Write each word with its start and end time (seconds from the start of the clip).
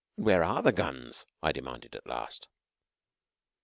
"And 0.17 0.25
where 0.25 0.43
are 0.43 0.63
the 0.63 0.71
guns?" 0.71 1.27
I 1.43 1.51
demanded 1.51 1.95
at 1.95 2.07
last. 2.07 2.47